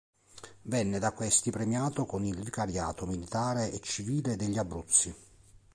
[0.63, 5.13] Venne da questi premiato con il vicariato militare e civile degli Abruzzi.